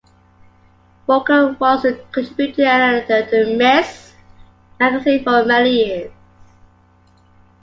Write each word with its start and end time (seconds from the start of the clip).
Walker 1.05 1.51
was 1.59 1.85
a 1.85 1.93
contributing 2.11 2.65
editor 2.65 3.23
to 3.29 3.55
"Ms." 3.55 4.13
magazine 4.79 5.23
for 5.23 5.45
many 5.45 5.85
years. 5.85 6.11